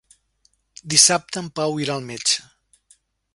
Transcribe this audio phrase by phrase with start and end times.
[0.93, 2.49] Dissabte en Pau irà al metge.